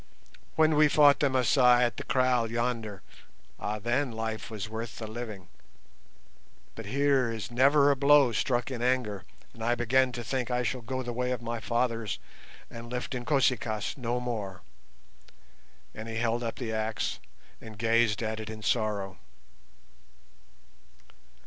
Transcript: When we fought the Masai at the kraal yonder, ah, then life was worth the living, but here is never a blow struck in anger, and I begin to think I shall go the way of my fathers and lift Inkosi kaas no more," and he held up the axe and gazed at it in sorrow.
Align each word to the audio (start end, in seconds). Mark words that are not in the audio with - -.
When 0.55 0.73
we 0.75 0.87
fought 0.87 1.19
the 1.19 1.29
Masai 1.29 1.83
at 1.83 1.97
the 1.97 2.03
kraal 2.03 2.49
yonder, 2.49 3.03
ah, 3.59 3.77
then 3.77 4.11
life 4.11 4.49
was 4.49 4.67
worth 4.67 4.97
the 4.97 5.05
living, 5.05 5.47
but 6.73 6.87
here 6.87 7.31
is 7.31 7.51
never 7.51 7.91
a 7.91 7.95
blow 7.95 8.31
struck 8.31 8.71
in 8.71 8.81
anger, 8.81 9.25
and 9.53 9.63
I 9.63 9.75
begin 9.75 10.11
to 10.13 10.23
think 10.23 10.49
I 10.49 10.63
shall 10.63 10.81
go 10.81 11.03
the 11.03 11.13
way 11.13 11.29
of 11.29 11.43
my 11.43 11.59
fathers 11.59 12.17
and 12.67 12.91
lift 12.91 13.13
Inkosi 13.13 13.57
kaas 13.57 13.95
no 13.95 14.19
more," 14.19 14.63
and 15.93 16.09
he 16.09 16.15
held 16.15 16.41
up 16.41 16.55
the 16.55 16.73
axe 16.73 17.19
and 17.61 17.77
gazed 17.77 18.23
at 18.23 18.39
it 18.39 18.49
in 18.49 18.63
sorrow. 18.63 19.19